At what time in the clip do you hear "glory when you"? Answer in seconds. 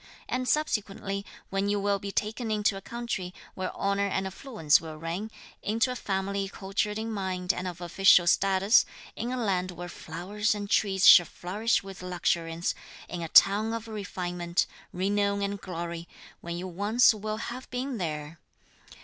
15.61-16.67